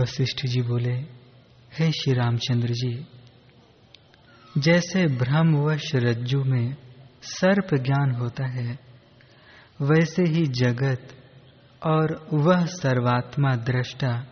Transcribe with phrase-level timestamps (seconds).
[0.00, 0.92] वशिष्ठ जी बोले,
[1.78, 3.06] हे श्री रामचंद्र जी,
[4.58, 6.76] जैसे भ्रमवश रज्जु में
[7.22, 8.78] सर्प ज्ञान होता है,
[9.82, 11.08] वैसे ही जगत
[11.86, 14.26] और वह सर्वात्मा दृष्टा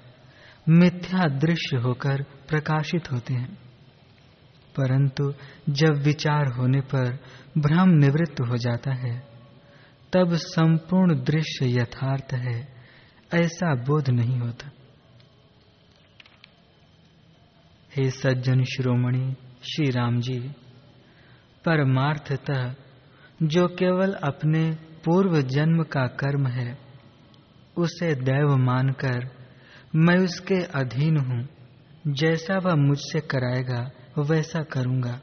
[0.69, 3.55] मिथ्या दृश्य होकर प्रकाशित होते हैं।
[4.77, 5.35] परंतु
[5.69, 7.19] जब विचार होने पर
[7.59, 9.29] भ्रम निवृत्त हो जाता है,
[10.13, 12.69] तब संपूर्ण दृश्य यथार्थ है,
[13.35, 14.71] ऐसा बोध नहीं होता।
[17.97, 20.39] हे सज्जन शिरोमणि श्री राम जी
[21.65, 22.75] परमार्थतः
[23.43, 24.71] जो केवल अपने
[25.05, 26.79] पूर्व जन्म का कर्म है,
[27.77, 29.31] उसे दैव मानकर
[29.95, 31.49] मैं उसके अधीन हूँ।
[32.07, 35.21] जैसा वह मुझसे कराएगा, वैसा करूँगा।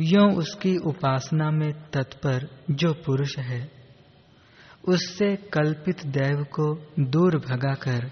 [0.00, 3.70] यो उसकी उपासना में तत्पर जो पुरुष है,
[4.88, 8.10] उससे कल्पित दैव को दूर भगाकर,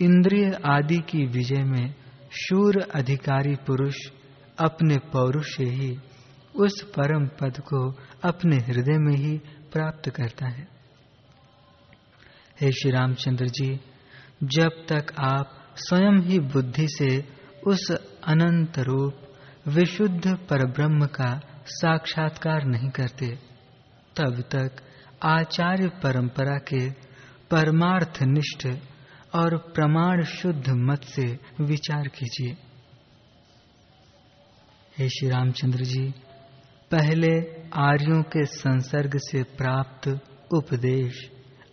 [0.00, 1.94] इंद्रिय आदि की विजय में
[2.30, 3.96] शूर अधिकारी पुरुष
[4.58, 5.98] अपने पौरुष से ही
[6.56, 7.92] उस परम पद को
[8.24, 9.38] अपने हृदय में ही
[9.72, 10.68] प्राप्त करता है।
[12.60, 13.80] हे श्री रामचंद्र जी,
[14.44, 17.24] जब तक आप स्वयं ही बुद्धि से
[17.66, 17.90] उस
[18.24, 19.14] अनंत रूप,
[19.68, 23.26] विशुद्ध परब्रह्म का साक्षात्कार नहीं करते,
[24.16, 24.70] तब तक
[25.22, 26.90] आचार्य परंपरा के
[27.50, 28.68] परमार्थ निष्ठ
[29.34, 32.56] और प्रमाण शुद्ध मत से विचार कीजिए।
[34.98, 36.14] हे श्री रामचंद्र जी,
[36.90, 40.08] पहले आर्यों के संसर्ग से प्राप्त
[40.52, 41.30] उपदेश,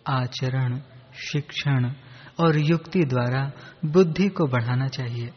[0.08, 0.81] आचरण,
[1.14, 1.92] शिक्षण
[2.39, 3.52] और युक्ति द्वारा
[3.86, 5.30] बुद्धि को बढ़ाना चाहिए।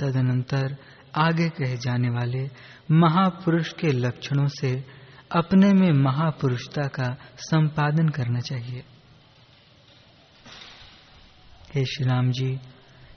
[0.00, 0.76] तदनंतर
[1.16, 2.50] आगे कहे जाने वाले
[2.90, 4.84] महापुरुष के लक्षणों से
[5.36, 8.84] अपने में महापुरुषता का संपादन करना चाहिए।
[11.74, 12.58] हे श्री राम जी,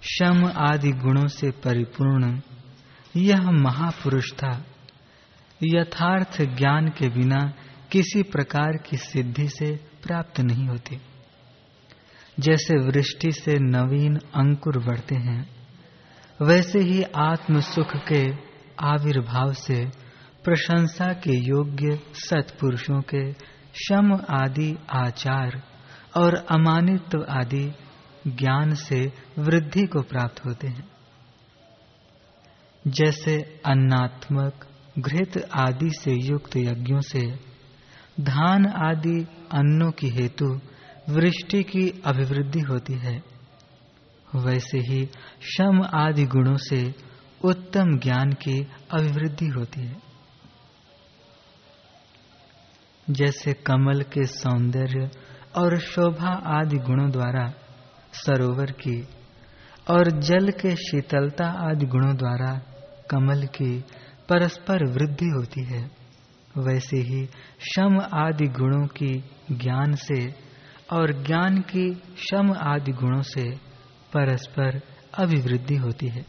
[0.02, 2.39] शम आदि गुणों से परिपूर्ण,
[3.15, 4.65] यह महापुरुष था।
[5.64, 7.54] यथार्थ ज्ञान के बिना
[7.92, 11.02] किसी प्रकार की सिद्धि से प्राप्त नहीं होती।
[12.39, 15.49] जैसे वृष्टि से नवीन अंकुर बढ़ते हैं,
[16.42, 18.32] वैसे ही आत्म सुख के
[18.80, 19.86] आविर्भाव से
[20.43, 23.33] प्रशंसा के योग्य सत्पुरुषों के
[23.73, 25.64] शम आदि आचार
[26.17, 27.71] और अमानित्व आदि
[28.27, 30.89] ज्ञान से वृद्धि को प्राप्त होते हैं।
[32.88, 34.67] जैसे अन्नात्मक,
[34.99, 37.39] घृत आदि से युक्त यज्ञों से
[38.20, 40.60] धान आदि अन्नों की हेतु
[41.10, 43.23] वृष्टि की अभिवृद्धि होती है।
[44.36, 45.09] वैसे ही
[45.42, 46.95] शम आदि गुणों से
[47.44, 49.98] उत्तम ज्ञान की अभिवृद्धि होती है।
[53.09, 55.09] जैसे कमल के सौंदर्य
[55.58, 57.54] और शोभा आदि गुणों द्वारा
[58.17, 59.00] सरोवर की
[59.89, 62.52] और जल के शीतलता आदि गुणों द्वारा
[63.10, 63.80] कमल की
[64.30, 65.92] परस्पर वृद्धि होती है,
[66.58, 67.26] वैसे ही
[67.76, 69.14] शम आदि गुणों की
[69.52, 70.36] ज्ञान से
[70.92, 73.50] और ज्ञान की शम आदि गुणों से
[74.14, 74.82] परस्पर
[75.14, 76.26] अभिवृद्धि होती है।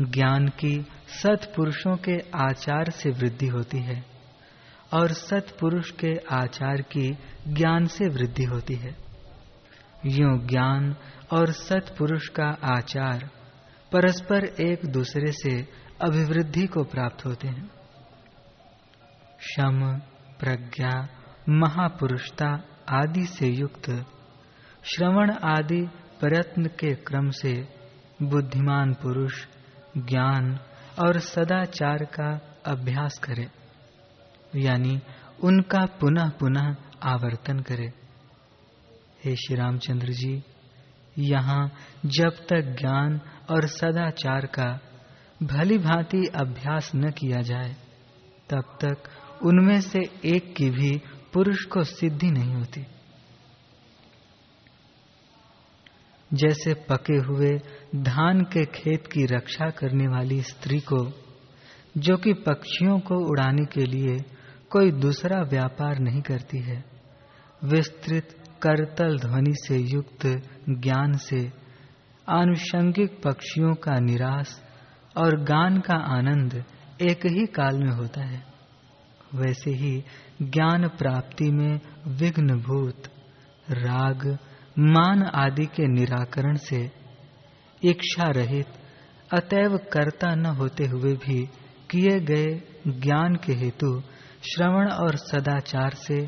[0.00, 0.74] ज्ञान की
[1.22, 4.04] सत्पुरुषों के आचार से वृद्धि होती है
[4.94, 7.08] और सत्पुरुष के आचार की
[7.48, 9.11] ज्ञान से वृद्धि होती है।
[10.06, 10.96] यो ज्ञान
[11.32, 13.30] और सत्पुरुष का आचार
[13.92, 15.68] परस्पर एक दूसरे से
[16.04, 17.70] अभिवृद्धि को प्राप्त होते हैं।
[19.40, 20.00] शम,
[20.40, 21.08] प्रज्ञा,
[21.48, 22.50] महापुरुषता
[22.90, 23.90] आदि से युक्त
[24.84, 25.80] श्रवण आदि
[26.20, 27.52] प्रयत्न के क्रम से
[28.22, 29.46] बुद्धिमान पुरुष
[29.96, 30.58] ज्ञान
[31.04, 32.30] और सदाचार का
[32.66, 33.48] अभ्यास करे,
[34.56, 35.00] यानी
[35.44, 38.01] उनका पुनः पुनः आवर्तन करे।
[39.24, 40.42] हे श्री रामचंद्र जी,
[41.18, 41.72] यहाँ
[42.06, 44.80] जब तक ज्ञान और सदाचार का
[45.42, 47.76] भली भांति अभ्यास न किया जाए,
[48.50, 48.96] तब तक
[49.42, 51.02] उनमें से एक की भी
[51.32, 52.86] पुरुष को सिद्धि नहीं होती।
[56.34, 57.50] जैसे पके हुए
[57.96, 61.12] धान के खेत की रक्षा करने वाली स्त्री को,
[61.98, 64.18] जो कि पक्षियों को उड़ाने के लिए
[64.70, 66.84] कोई दूसरा व्यापार नहीं करती है,
[67.64, 70.26] विस्तृत करतल ध्वनि से युक्त
[70.70, 71.52] ज्ञान से
[72.28, 74.60] आनुषंगिक पक्षियों का निराश
[75.16, 76.64] और गान का आनंद
[77.02, 78.42] एक ही काल में होता है।
[79.34, 80.04] वैसे ही
[80.42, 83.08] ज्ञान प्राप्ति में विघ्न भूत
[83.70, 84.26] राग,
[84.78, 86.90] मान आदि के निराकरण से
[87.82, 88.66] इच्छा रहित,
[89.34, 91.46] अतएव कर्ता न होते हुए भी
[91.90, 94.00] किए गए ज्ञान के हेतु
[94.44, 96.26] श्रवण और सदाचार से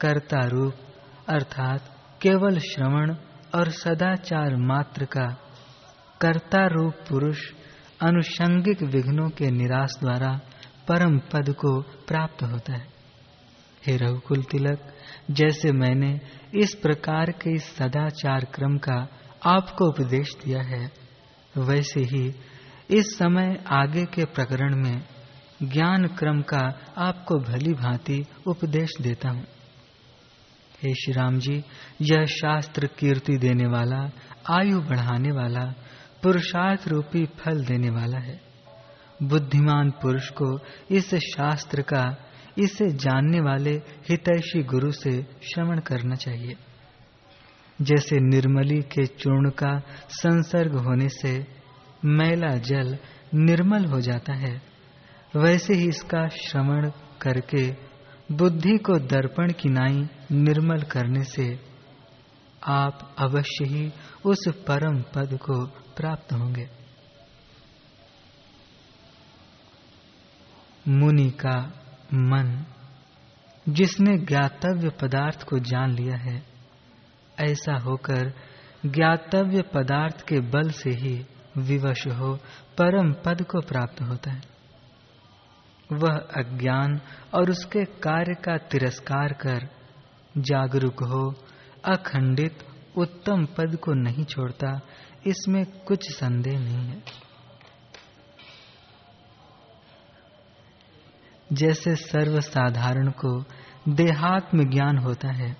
[0.00, 0.74] कर्ता रूप
[1.28, 1.80] अर्थात
[2.22, 3.14] केवल श्रवण
[3.54, 5.26] और सदाचार मात्र का
[6.20, 7.38] कर्ता रूप पुरुष
[8.02, 10.40] अनुषंगिक विघ्नों के निराश द्वारा
[10.88, 12.86] परम पद को प्राप्त होता है।
[13.86, 14.78] हे रघुकुल तिलक,
[15.30, 16.20] जैसे मैंने
[16.54, 19.08] इस प्रकार के सदाचार क्रम का
[19.46, 20.90] आपको उपदेश दिया है,
[21.58, 22.34] वैसे ही
[22.90, 25.02] इस समय आगे के प्रकरण में
[25.62, 29.44] ज्ञान क्रम का आपको भली भांति उपदेश देता हूँ।
[30.82, 31.64] हे श्री राम जी,
[32.02, 34.10] यह शास्त्र कीर्ति देने वाला,
[34.50, 35.74] आयु बढ़ाने वाला,
[36.22, 38.40] पुरुषार्थ रूपी फल देने वाला है।
[39.22, 40.58] बुद्धिमान पुरुष को
[40.90, 42.16] इस शास्त्र का,
[42.58, 43.70] इसे जानने वाले
[44.08, 46.56] हितैषी गुरु से श्रवण करना चाहिए।
[47.82, 51.46] जैसे निर्मली के चूर्ण का संसर्ग होने से
[52.04, 52.98] मैला जल
[53.34, 54.62] निर्मल हो जाता है,
[55.36, 56.90] वैसे ही इसका श्रवण
[57.22, 57.87] करके
[58.32, 61.60] बुद्धि को दर्पण की नाई निर्मल करने से
[62.64, 63.92] आप अवश्य ही
[64.24, 66.68] उस परम पद को प्राप्त होंगे।
[70.88, 71.72] मुनि का
[72.14, 72.64] मन,
[73.68, 76.42] जिसने ज्ञातव्य पदार्थ को जान लिया है,
[77.40, 78.32] ऐसा होकर
[78.86, 81.26] ज्ञातव्य पदार्थ के बल से ही
[81.58, 82.36] विवश हो
[82.78, 84.57] परम पद को प्राप्त होता है।
[85.92, 87.00] वह अज्ञान
[87.34, 89.68] और उसके कार्य का तिरस्कार कर
[90.38, 91.34] जागरूक हो,
[91.84, 92.58] अखंडित
[92.96, 94.80] उत्तम पद को नहीं छोड़ता,
[95.26, 97.02] इसमें कुछ संदेह नहीं है।
[101.52, 103.44] जैसे सर्वसाधारण को
[103.88, 105.56] देहात्म ज्ञान होता है,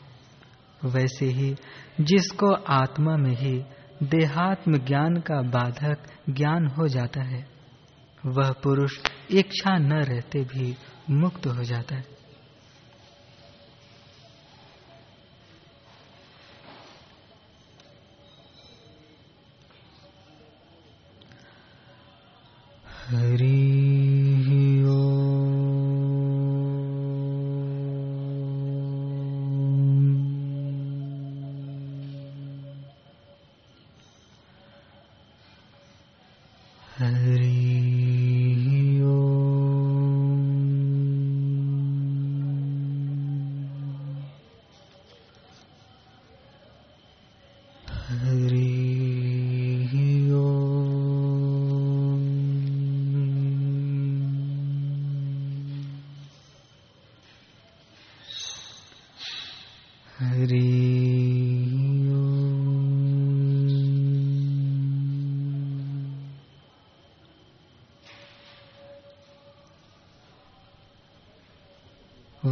[0.84, 1.56] वैसे ही
[2.00, 3.64] जिसको आत्मा में ही
[4.02, 5.98] देहात्म ज्ञान का बाधक
[6.30, 7.46] ज्ञान हो जाता है,
[8.26, 8.98] वह पुरुष
[9.30, 10.76] इच्छा न रहते भी
[11.10, 12.17] मुक्त हो जाता है।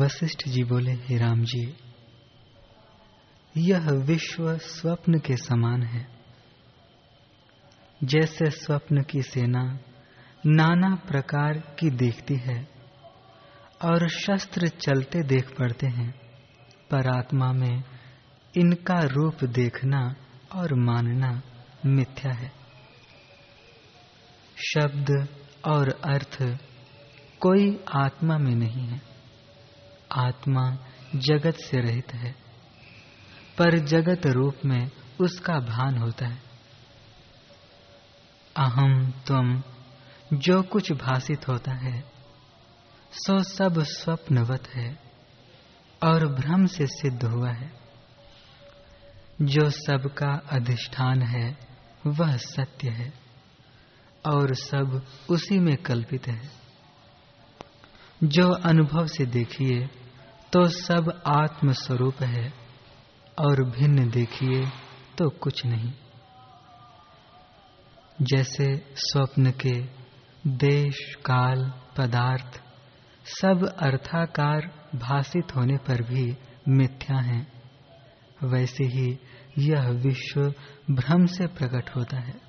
[0.06, 1.76] वशिष्ठ जी बोले, हे राम जी,
[3.56, 6.08] यह विश्व स्वप्न के समान है।
[8.04, 9.78] जैसे स्वप्न की सेना
[10.46, 12.68] नाना प्रकार की देखती है
[13.84, 16.14] और शस्त्र चलते देख पड़ते हैं,
[16.90, 17.84] पर आत्मा में
[18.56, 20.14] इनका रूप देखना
[20.54, 21.42] और मानना
[21.86, 22.52] मिथ्या है।
[24.74, 25.28] शब्द
[25.64, 26.58] और अर्थ
[27.40, 29.15] कोई आत्मा में नहीं है।
[30.12, 30.78] आत्मा
[31.14, 32.32] जगत से रहित है,
[33.58, 36.42] पर जगत रूप में उसका भान होता है।
[38.56, 39.62] अहम तुम
[40.32, 42.04] जो कुछ भाषित होता है,
[43.12, 44.98] सो सब स्वप्नवत है
[46.02, 47.72] और भ्रम से सिद्ध हुआ है।
[49.42, 51.58] जो सबका अधिष्ठान है,
[52.06, 53.12] वह सत्य है
[54.26, 56.65] और सब उसी में कल्पित है।
[58.24, 59.86] जो अनुभव से देखिए
[60.52, 62.52] तो सब आत्म स्वरूप है,
[63.38, 64.66] और भिन्न देखिए
[65.18, 65.92] तो कुछ नहीं।
[68.22, 69.74] जैसे स्वप्न के
[70.46, 72.62] देश, काल, पदार्थ,
[73.26, 76.36] सब अर्थाकार भाषित होने पर भी
[76.68, 77.52] मिथ्या हैं।
[78.44, 79.18] वैसे ही
[79.58, 80.40] यह विश्व
[80.90, 82.45] भ्रम से प्रकट होता है।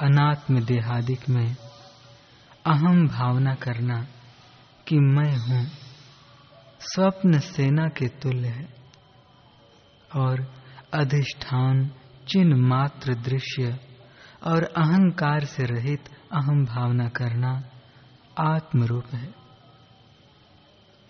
[0.00, 1.56] अनात्म देहादिक में
[2.66, 4.06] अहम भावना करना
[4.88, 5.66] कि मैं हूँ।
[6.80, 8.68] स्वप्न सेना के तुल्य है
[10.16, 10.54] और
[10.94, 11.90] अधिष्ठान
[12.28, 13.80] चिन्ह मात्र दृश्य
[14.42, 17.62] और अहंकार से रहित अहम भावना करना
[18.38, 19.34] आत्मरूप है।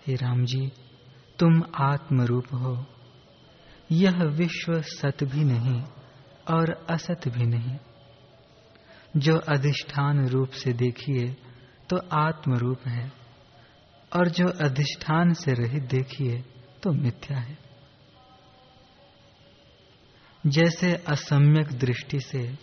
[0.06, 0.72] हे राम जी
[1.38, 2.86] तुम आत्मरूप हो।
[3.92, 5.82] यह विश्व सत भी नहीं
[6.50, 7.76] और असत भी नहीं।
[9.16, 11.36] जो अधिष्ठान रूप से देखिए
[11.90, 13.12] तो आत्म रूप है।
[14.16, 16.44] और जो अधिष्ठान से रहित देखिए
[16.82, 17.58] तो मिथ्या है।
[20.46, 22.58] जैसे असम्यक दृष्टि से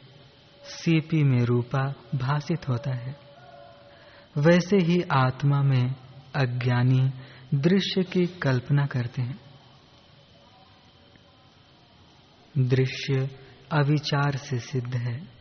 [0.63, 3.15] सीपी में रूपा भाषित होता है,
[4.37, 5.95] वैसे ही आत्मा में
[6.35, 7.11] अज्ञानी
[7.53, 9.39] दृश्य की कल्पना करते हैं।
[12.57, 13.29] दृश्य
[13.71, 15.40] अविचार से सिद्ध है।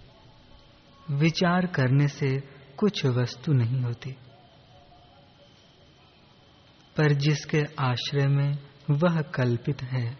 [1.10, 2.40] विचार करने से
[2.76, 4.12] कुछ वस्तु नहीं होती।
[6.96, 8.58] पर जिसके आश्रय में
[8.90, 10.18] वह कल्पित है,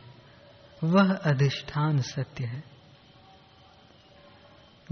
[0.84, 2.64] वह अधिष्ठान सत्य है।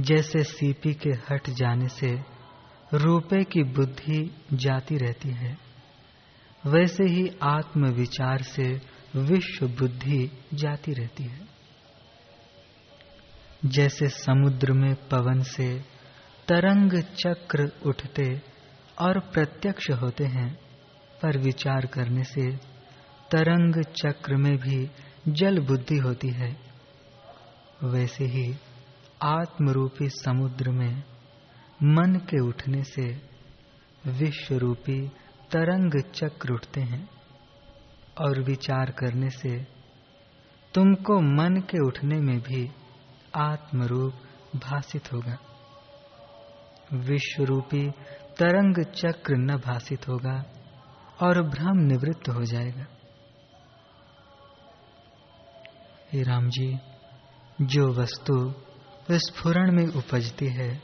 [0.00, 2.20] जैसे सीपी के हट जाने से
[2.94, 5.58] रूपे की बुद्धि जाती रहती है,
[6.66, 8.80] वैसे ही आत्म विचार से
[9.16, 11.57] विश्व बुद्धि जाती रहती है।
[13.64, 15.78] जैसे समुद्र में पवन से
[16.48, 18.42] तरंग चक्र उठते
[18.98, 20.58] और प्रत्यक्ष होते हैं,
[21.22, 22.56] पर विचार करने से
[23.30, 24.90] तरंग चक्र में भी
[25.28, 26.56] जल बुद्धि होती है।
[27.84, 28.56] वैसे ही
[29.22, 31.02] आत्मरूपी समुद्र में
[31.82, 33.22] मन के उठने से
[34.06, 35.08] विश्व रूपी
[35.50, 37.08] तरंग चक्र उठते हैं
[38.20, 39.66] और विचार करने से
[40.74, 42.70] तुमको मन के उठने में भी
[43.37, 44.14] आत्मरूप
[44.56, 45.38] भाषित होगा।
[46.92, 47.90] विश्व रूपी
[48.38, 50.44] तरंग चक्र न भाषित होगा
[51.23, 52.87] और भ्रम निवृत्त हो जाएगा।
[56.12, 56.78] हे राम जी,
[57.61, 58.54] जो वस्तु
[59.11, 60.82] स्फुरण में उपजती है,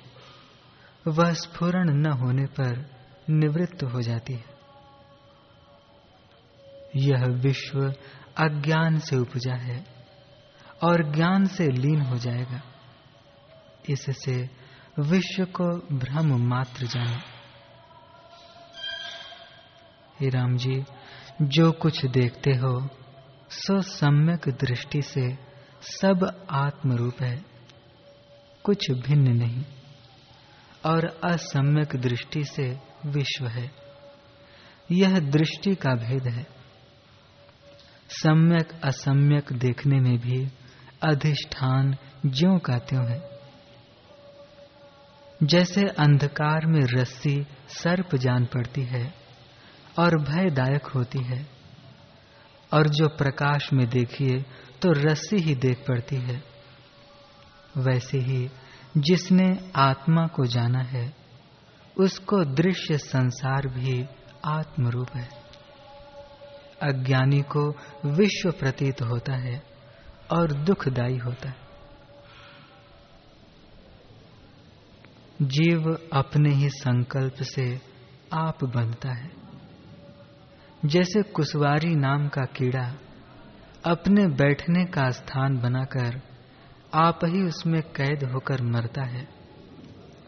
[1.07, 2.91] वह स्फुरण न होने पर
[3.31, 4.45] निवृत्त हो जाती है।
[6.97, 7.95] यह विश्व
[8.37, 9.94] अज्ञान से उपजा है।
[10.85, 12.63] और ज्ञान से लीन हो जाएगा।
[13.91, 14.51] इससे
[14.99, 17.35] विश्व को भ्रम मात्र जाने
[20.21, 20.85] हे राम जी,
[21.43, 22.89] जो कुछ देखते हो,
[23.51, 25.39] सो सम्यक दृष्टि से
[25.83, 27.45] सब आत्मरूप है।
[28.65, 29.65] कुछ भिन्न नहीं,
[30.87, 33.71] और असम्यक दृष्टि से विश्व है।
[34.93, 36.47] यह दृष्टि का भेद है।
[38.09, 40.49] सम्यक, असम्यक देखने में भी
[41.05, 41.97] अधिष्ठान
[42.27, 43.23] ज्यो का त्यों है।
[45.43, 49.15] जैसे अंधकार में रस्सी सर्प जान पड़ती है
[49.99, 51.47] और भयदायक होती है,
[52.73, 54.39] और जो प्रकाश में देखिए
[54.83, 56.43] तो रस्सी ही देख पड़ती है।
[57.77, 58.51] वैसे ही
[58.97, 61.13] जिसने आत्मा को जाना है,
[61.99, 64.05] उसको दृश्य संसार भी
[64.45, 65.29] आत्मरूप है।
[66.83, 67.69] अज्ञानी को
[68.07, 69.74] विश्व प्रतीत होता है।
[70.35, 71.57] और दुखदाई होता है।
[75.43, 77.81] जीव अपने ही संकल्प से
[78.33, 79.31] आप बनता है।
[80.85, 82.95] जैसे कुसवारी नाम का कीड़ा
[83.85, 86.21] अपने बैठने का स्थान बनाकर
[86.95, 89.29] आप ही उसमें कैद होकर मरता है,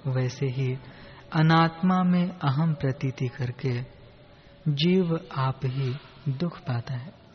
[0.06, 0.78] वैसे ही
[1.32, 3.80] अनात्मा में अहम प्रतीति करके
[4.68, 5.94] जीव आप ही
[6.28, 7.25] दुख पाता है।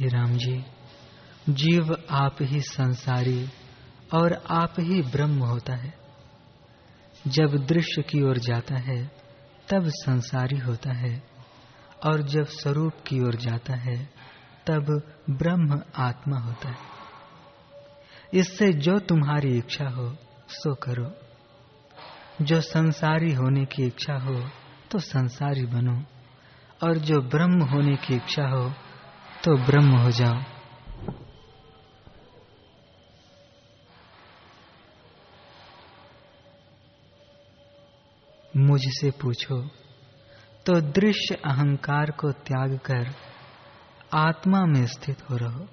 [0.00, 0.64] हे राम जी,
[1.48, 3.48] जीव आप ही संसारी
[4.14, 5.94] और आप ही ब्रह्म होता है।
[7.28, 9.10] जब दृश्य की ओर जाता है,
[9.68, 11.22] तब संसारी होता है
[12.06, 14.10] और जब स्वरूप की ओर जाता है,
[14.66, 16.78] तब ब्रह्म आत्मा होता है।
[18.34, 20.16] इससे जो तुम्हारी इच्छा हो,
[20.48, 21.12] सो करो।
[22.44, 24.48] जो संसारी होने की इच्छा हो
[24.90, 26.04] तो संसारी बनो
[26.86, 28.74] और जो ब्रह्म होने की इच्छा हो
[29.44, 30.42] तो ब्रह्म हो जाओ।
[38.56, 39.68] मुझसे पूछो
[40.66, 43.14] तो दृश्य अहंकार को त्याग कर
[44.14, 45.66] आत्मा में स्थित हो रहो।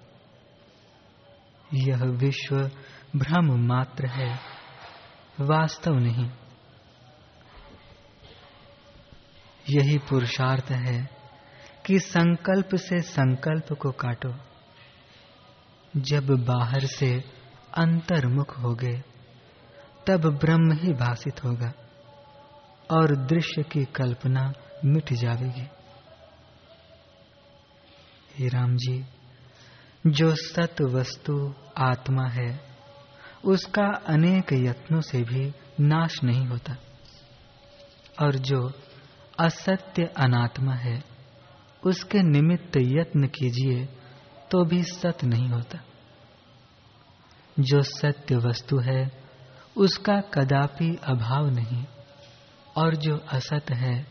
[1.74, 2.57] यह विश्व
[3.15, 4.39] भ्रम मात्र है,
[5.39, 6.29] वास्तव नहीं।
[9.69, 11.16] यही पुरुषार्थ है।
[11.88, 14.34] कि संकल्प से संकल्प को काटो।
[15.98, 17.24] जब बाहर से
[17.77, 19.03] अंतर्मुख हो गए
[20.08, 21.74] तब ब्रह्म ही भाषित होगा
[22.91, 24.53] और दृश्य की कल्पना
[24.86, 25.67] मिट जाएगी
[28.36, 29.06] हे राम जी,
[30.08, 32.62] जो सत वस्तु आत्मा है,
[33.46, 36.75] उसका अनेक यत्नों से भी नाश नहीं होता।
[38.22, 38.72] और जो
[39.39, 41.16] असत्य अनात्मा है
[41.86, 43.86] उसके निमित्त यत्न कीजिए
[44.51, 45.79] तो भी सत्य नहीं होता।
[47.60, 49.24] जो सत्य वस्तु है,
[49.77, 51.86] उसका कदापि अभाव नहीं,
[52.77, 54.07] और जो असत है,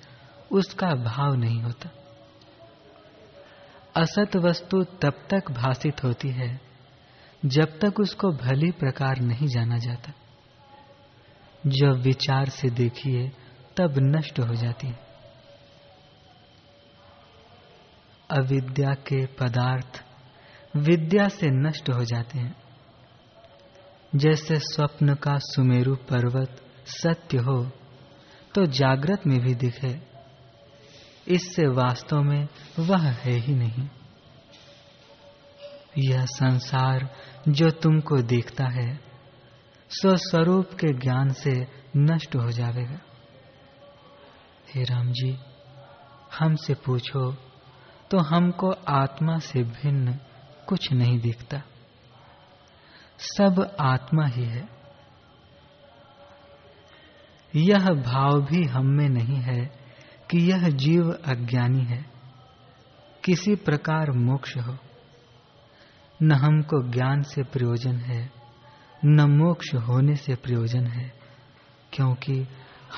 [0.52, 1.88] उसका भाव नहीं होता।
[3.96, 6.61] असत वस्तु तब तक भाषित होती है,
[7.44, 10.12] जब तक उसको भली प्रकार नहीं जाना जाता।
[11.66, 13.32] जब विचार से देखिए,
[13.76, 15.05] तब नष्ट हो जाती है।
[18.37, 20.02] अविद्या के पदार्थ
[20.76, 22.55] विद्या से नष्ट हो जाते हैं।
[24.16, 27.62] जैसे स्वप्न का सुमेरु पर्वत सत्य हो
[28.55, 30.00] तो जागृत में भी दिखे।
[31.28, 33.88] इससे वास्तव में वह है ही नहीं।
[35.99, 37.09] यह संसार
[37.49, 39.00] जो तुमको देखता है
[39.90, 41.52] स्वस्वरूप के ज्ञान से
[41.97, 43.00] नष्ट हो जाएगा
[44.75, 45.37] हे राम जी,
[46.38, 47.33] हमसे पूछो
[48.10, 50.18] तो हमको आत्मा से भिन्न
[50.68, 51.62] कुछ नहीं दिखता।
[53.18, 54.68] सब आत्मा ही है।
[57.56, 59.66] यह भाव भी हम में नहीं है
[60.30, 62.06] कि यह जीव अज्ञानी है।
[63.25, 64.78] किसी प्रकार मोक्ष हो।
[66.22, 68.32] न हमको ज्ञान से प्रयोजन है,
[69.04, 71.12] न मोक्ष होने से प्रयोजन है,
[71.92, 72.48] क्योंकि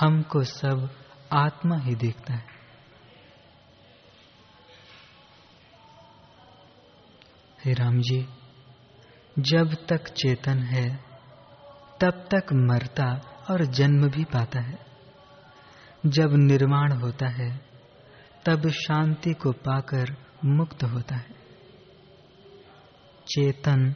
[0.01, 0.91] हमको सब
[1.33, 2.58] आत्मा ही देखता है।
[7.69, 8.27] हे राम जी,
[9.39, 11.01] जब तक चेतन है,
[12.01, 14.79] तब तक मरता और जन्म भी पाता है।
[16.07, 17.61] जब निर्माण होता है,
[18.47, 21.31] तब शांति को पाकर मुक्त होता है।
[23.29, 23.95] चेतन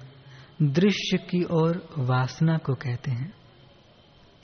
[0.63, 3.35] दृश्य की ओर वासना को कहते हैं।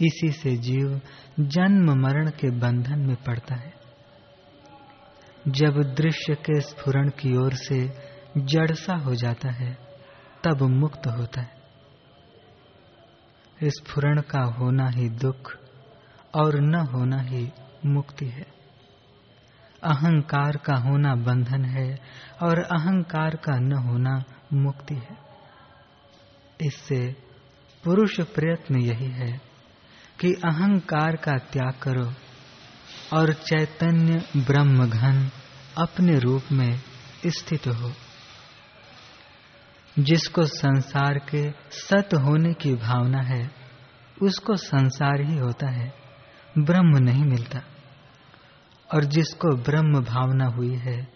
[0.00, 1.00] इसी से जीव
[1.40, 3.74] जन्म मरण के बंधन में पड़ता है।
[5.48, 8.08] जब दृश्य के स्फुरण की ओर से
[8.46, 9.78] जड़सा हो जाता है,
[10.44, 11.58] तब मुक्त होता है।
[13.64, 15.58] स्फुरण का होना ही दुख
[16.34, 17.52] और न होना ही
[17.86, 18.46] मुक्ति है।
[19.82, 22.00] अहंकार का होना बंधन है
[22.42, 24.22] और अहंकार का न होना
[24.52, 25.16] मुक्ति है।
[26.60, 27.16] इससे
[27.84, 29.40] पुरुष प्रयत्न यही है
[30.20, 32.12] कि अहंकार का त्याग करो
[33.16, 35.30] और चैतन्य ब्रह्म घन
[35.78, 36.80] अपने रूप में
[37.26, 37.92] स्थित हो।
[39.98, 43.50] जिसको संसार के सत होने की भावना है,
[44.22, 45.94] उसको संसार ही होता है,
[46.58, 47.60] ब्रह्म नहीं मिलता।
[48.94, 51.08] और जिसको ब्रह्म भावना हुई है,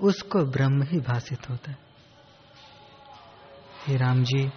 [0.00, 1.78] उसको ब्रह्म ही भाषित होता है।
[3.96, 4.52] राम जी,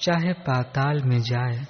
[0.00, 1.66] चाहे पाताल में जाए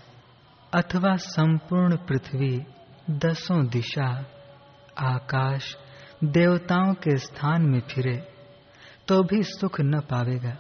[0.75, 2.65] अथवा संपूर्ण पृथ्वी,
[3.11, 4.25] दसों दिशा,
[4.99, 5.77] आकाश,
[6.25, 8.34] देवताओं के स्थान में फिरे
[9.09, 10.57] तो भी सुख न पावेगा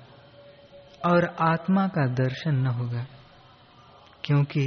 [1.04, 3.06] और आत्मा का दर्शन न होगा,
[4.24, 4.66] क्योंकि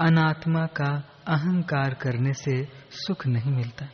[0.00, 0.90] अनात्मा का
[1.28, 2.62] अहंकार करने से
[2.96, 3.88] सुख नहीं मिलता।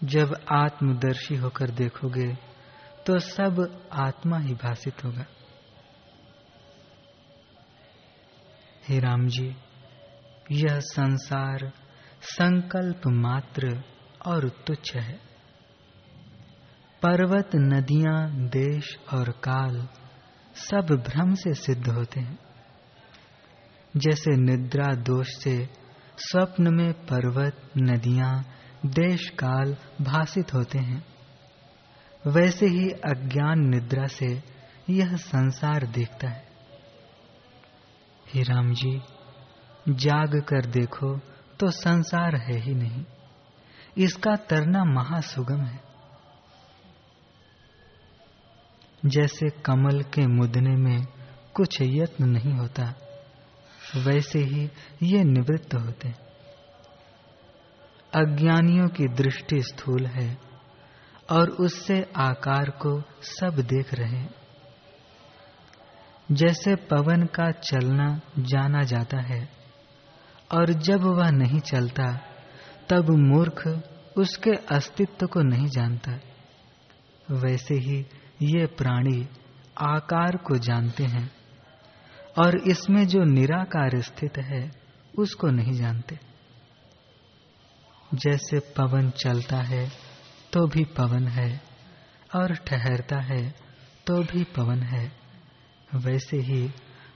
[0.00, 2.26] जब आत्मदर्शी होकर देखोगे
[3.06, 3.60] तो सब
[4.00, 5.24] आत्मा ही भाषित होगा।
[8.88, 9.54] हे राम जी
[10.52, 11.70] यह संसार
[12.22, 13.82] संकल्प मात्र
[14.26, 15.29] और तुच्छ है।
[17.02, 19.76] पर्वत, नदियाँ, देश और काल
[20.56, 22.38] सब भ्रम से सिद्ध होते हैं।
[23.94, 25.54] जैसे निद्रा दोष से
[26.18, 28.34] स्वप्न में पर्वत, नदियाँ,
[28.86, 31.02] देश, काल भाषित होते हैं,
[32.24, 34.32] वैसे ही अज्ञान निद्रा से
[34.90, 36.48] यह संसार देखता है।
[38.26, 39.00] हे राम जी,
[39.88, 41.16] जाग कर देखो
[41.60, 43.04] तो संसार है ही नहीं,
[43.96, 45.89] इसका तरना महासुगम है।
[49.06, 51.06] जैसे कमल के मुदने में
[51.54, 52.94] कुछ यत्न नहीं होता,
[53.96, 54.70] वैसे ही
[55.02, 56.14] ये निवृत्त होते
[58.14, 60.38] अज्ञानियों की दृष्टि स्थूल है
[61.30, 64.24] और उससे आकार को सब देख रहे
[66.32, 69.48] जैसे पवन का चलना जाना जाता है
[70.52, 72.12] और जब वह नहीं चलता,
[72.88, 73.82] तब मूर्ख
[74.18, 76.20] उसके अस्तित्व को नहीं जानता।
[77.30, 78.06] वैसे ही
[78.40, 79.26] ये प्राणी
[79.78, 81.30] आकार को जानते हैं
[82.38, 84.70] और इसमें जो निराकार स्थित है,
[85.14, 86.18] उसको नहीं जानते।
[88.14, 89.88] जैसे पवन चलता है
[90.52, 91.60] तो भी पवन है,
[92.34, 93.42] और ठहरता है
[94.06, 95.10] तो भी पवन है।
[95.96, 96.62] वैसे ही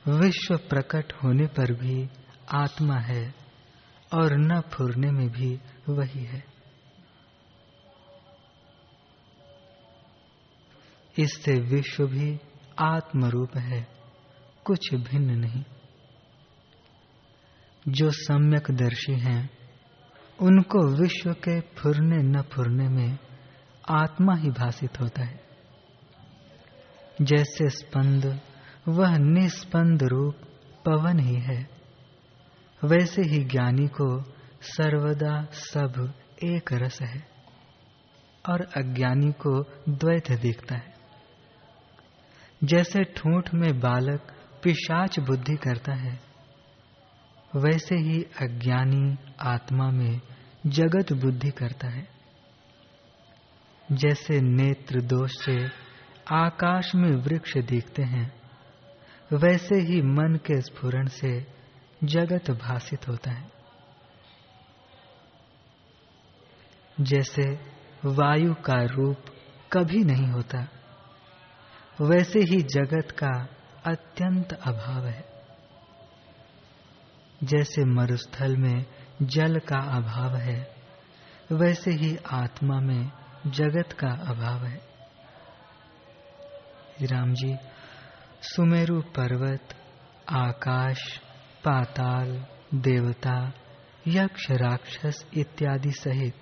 [0.08, 2.08] विश्व प्रकट होने पर भी
[2.54, 3.34] आत्मा है,
[4.12, 5.54] और न फुरने में भी
[5.88, 6.42] वही है।
[11.18, 12.40] इससे विश्व भी
[12.78, 13.88] आत्मरूप है,
[14.64, 15.64] कुछ भिन्न नहीं।
[17.88, 19.50] जो सम्यक दर्शी हैं,
[20.40, 23.18] उनको विश्व के फुरने न फुरने में
[23.88, 25.40] आत्मा ही भाषित होता है।
[27.22, 28.40] जैसे स्पंद,
[28.88, 30.34] वह निस्पंद रूप
[30.86, 31.68] पवन ही है।
[32.84, 34.22] वैसे ही ज्ञानी को
[34.62, 37.28] सर्वदा सब एक रस है,
[38.48, 40.93] और अज्ञानी को द्वैत दिखता है।
[42.64, 46.20] जैसे ठूठ में बालक पिशाच बुद्धि करता है,
[47.56, 50.20] वैसे ही अज्ञानी आत्मा में
[50.66, 52.08] जगत बुद्धि करता है।
[53.92, 55.70] जैसे नेत्र दोष से
[56.32, 58.32] आकाश में वृक्ष दिखते हैं,
[59.32, 61.46] वैसे ही मन के स्फुरन से
[62.04, 63.50] जगत भाषित होता है।
[67.00, 67.42] जैसे
[68.04, 69.16] वायु का रूप
[69.72, 70.68] कभी नहीं होता
[72.00, 73.48] वैसे ही जगत का
[73.84, 75.24] अत्यंत अभाव है।
[77.44, 78.86] जैसे मरुस्थल में
[79.22, 80.74] जल का अभाव है,
[81.52, 83.10] वैसे ही आत्मा में
[83.46, 84.80] जगत का अभाव है।
[87.02, 87.56] राम जी,
[88.42, 89.74] सुमेरु पर्वत,
[90.30, 91.20] आकाश,
[91.64, 93.52] पाताल, देवता,
[94.08, 96.34] यक्ष, राक्षस इत्यादि सहित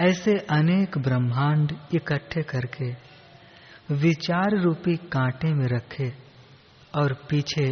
[0.00, 3.09] ऐसे अनेक ब्रह्मांड इकट्ठे करके
[3.92, 6.08] विचार रूपी कांटे में रखे
[6.94, 7.68] और पीछे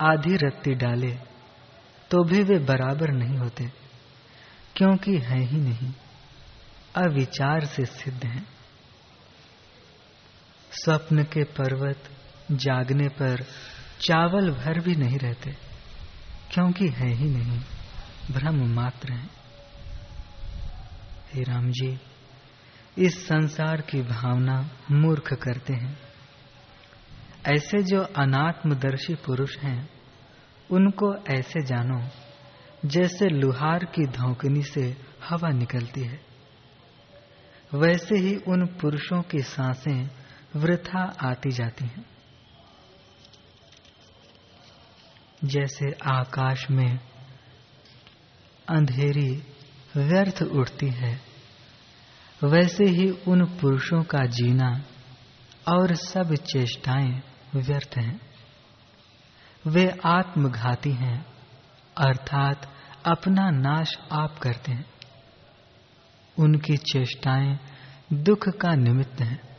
[0.00, 1.12] आधी रत्ती डाले
[2.10, 3.64] तो भी वे बराबर नहीं होते,
[4.76, 5.92] क्योंकि है ही नहीं,
[6.96, 8.46] अविचार से सिद्ध हैं।
[10.72, 12.10] स्वप्न के पर्वत
[12.52, 13.44] जागने पर
[14.00, 15.50] चावल भर भी नहीं रहते,
[16.52, 17.60] क्योंकि है ही नहीं,
[18.30, 19.28] भ्रम मात्र है।
[21.34, 21.98] हे राम जी
[22.98, 25.98] इस संसार की भावना मूर्ख करते हैं।
[27.46, 29.90] ऐसे जो अनात्मदर्शी पुरुष हैं,
[30.70, 32.08] उनको ऐसे जानो,
[32.84, 36.20] जैसे लुहार की धोकनी से हवा निकलती है।
[37.74, 40.10] वैसे ही उन पुरुषों की साँसें
[40.56, 42.06] वृथा आती जाती हैं।
[45.44, 46.98] जैसे आकाश में
[48.68, 49.42] अंधेरी
[49.96, 51.27] व्यर्थ उठती है
[52.44, 54.82] वैसे ही उन पुरुषों का जीना
[55.68, 57.22] और सब चेष्टाएँ
[57.54, 58.20] व्यर्थ हैं।
[59.66, 61.26] वे आत्मघाती हैं,
[61.96, 62.74] अर्थात
[63.06, 64.86] अपना नाश आप करते हैं।
[66.38, 67.58] उनकी चेष्टाएँ
[68.12, 69.58] दुख का निमित्त हैं।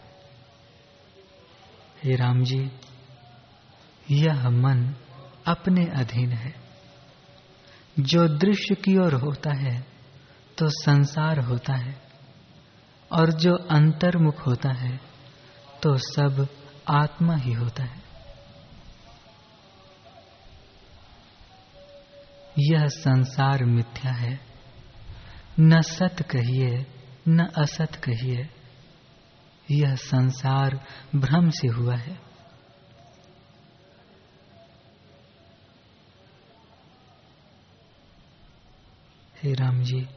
[2.04, 2.72] हे राम जी,
[4.12, 4.96] यह मन
[5.48, 6.56] अपने अधीन है।
[8.00, 9.82] जो दृश्य की ओर होता है
[10.58, 12.09] तो संसार होता है।
[13.12, 15.00] और जो अंतर्मुख होता है
[15.84, 16.48] तो सब
[16.88, 18.00] आत्मा ही होता है।
[22.60, 24.40] यह संसार मिथ्या है।
[25.60, 26.86] न सत कहिए,
[27.28, 28.50] न असत कहिए।
[29.72, 32.30] यह संसार भ्रम से हुआ है।
[39.44, 40.08] हे राम जी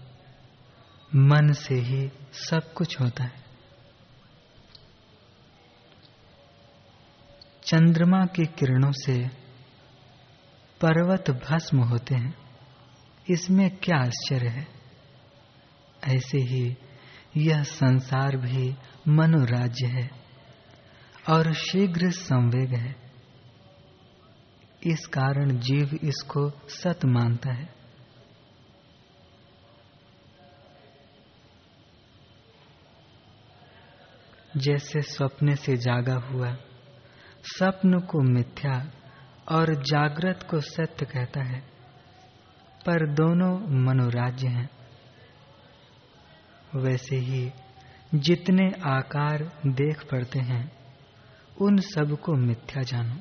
[1.14, 3.42] मन से ही सब कुछ होता है।
[7.64, 9.28] चंद्रमा की किरणों से
[10.80, 12.34] पर्वत भस्म होते हैं।
[13.30, 14.66] इसमें क्या आश्चर्य है?
[16.04, 16.76] ऐसे ही
[17.36, 18.76] यह संसार भी
[19.08, 20.10] मनोराज्य है
[21.28, 22.96] और शीघ्र संवेग है।
[24.86, 27.81] इस कारण जीव इसको सत मानता है।
[34.56, 36.56] जैसे स्वप्न से जागा हुआ।
[37.42, 38.90] स्वप्न को मिथ्या
[39.48, 41.60] और जागृत को सत्य कहता है,
[42.86, 44.70] पर दोनों मनोराज्य हैं।
[46.74, 47.52] वैसे ही
[48.14, 50.72] जितने आकार देख पड़ते हैं,
[51.60, 53.16] उन सबको मिथ्या जानो।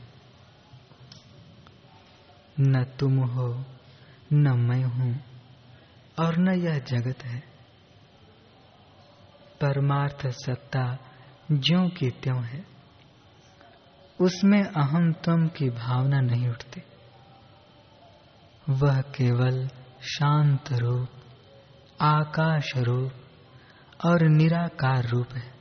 [2.59, 3.65] न तुम हो,
[4.33, 5.23] न मैं हूँ,
[6.19, 7.39] और न यह जगत है।
[9.61, 10.99] परमार्थ सत्ता
[11.51, 12.65] ज्यों की त्यों है,
[14.21, 16.81] उसमें अहम तम की भावना नहीं उठती।
[18.69, 19.67] वह केवल
[20.01, 21.09] शांत रूप,
[22.01, 23.11] आकाश रूप
[24.05, 25.53] और निराकार रूप है।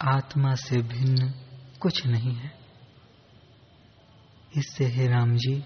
[0.00, 1.30] आत्मा से भिन्न
[1.80, 2.58] कुछ नहीं है।
[4.56, 5.64] इससे, हे राम जी,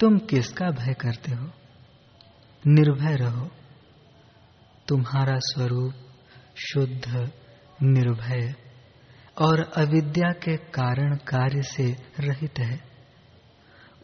[0.00, 1.50] तुम किसका भय करते हो?
[2.66, 3.50] निर्भय रहो।
[4.88, 5.94] तुम्हारा स्वरूप
[6.56, 7.32] शुद्ध,
[7.82, 8.54] निर्भय
[9.40, 12.80] और अविद्या के कारण कार्य से रहित है।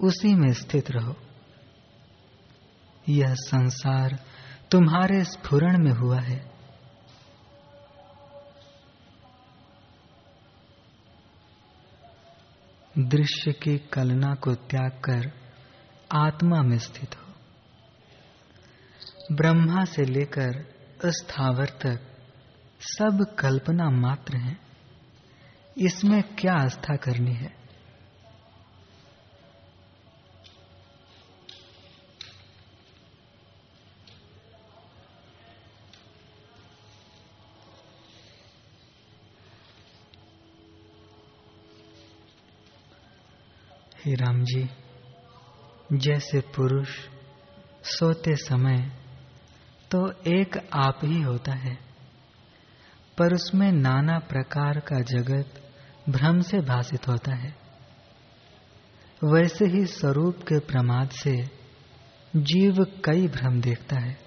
[0.01, 1.17] उसी में स्थित रहो।
[3.09, 4.25] यह संसार
[4.71, 6.53] तुम्हारे स्फुरण में हुआ है।
[12.99, 15.33] दृश्य की कलना को त्याग कर
[16.13, 17.22] आत्मा में स्थित हो।
[19.33, 20.75] ब्रह्मा से लेकर
[21.07, 22.01] स्थावर तक
[22.81, 24.59] सब कल्पना मात्र है।
[25.79, 27.63] इसमें क्या आस्था करनी है?
[44.07, 44.71] राम जी,
[45.93, 46.89] जैसे पुरुष
[47.85, 49.02] सोते समय
[49.95, 51.79] तो एक आप ही होता है।
[53.19, 55.73] पर उसमें नाना प्रकार का जगत
[56.09, 57.55] भ्रम से भाषित होता है।
[59.25, 61.45] वैसे ही स्वरूप के प्रमाद से
[62.37, 64.19] जीव कई भ्रम देखता है।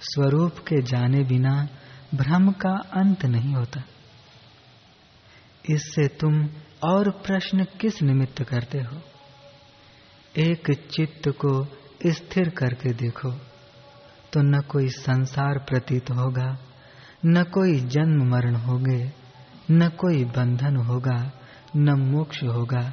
[0.00, 1.68] स्वरूप के जाने बिना
[2.14, 3.82] भ्रम का अंत नहीं होता।
[5.70, 6.48] इससे तुम
[6.84, 9.02] और प्रश्न किस निमित्त करते हो?
[10.36, 11.66] एक चित्त को
[12.06, 13.47] स्थिर करके देखो।
[14.32, 16.58] तो न कोई संसार प्रतीत होगा,
[17.26, 19.12] न कोई जन्म मरण होगे,
[19.70, 21.32] न कोई बंधन होगा,
[21.76, 22.92] न मोक्ष होगा,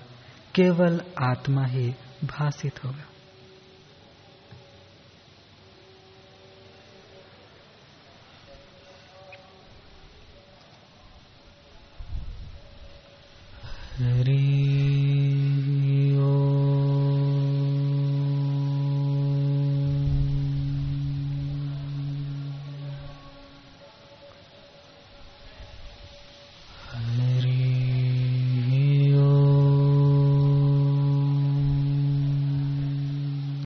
[0.56, 1.89] केवल आत्मा ही
[2.24, 3.14] भाषित होगा।